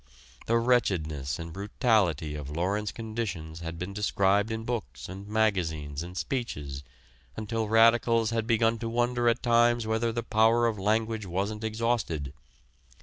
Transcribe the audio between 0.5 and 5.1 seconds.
wretchedness and brutality of Lawrence conditions had been described in books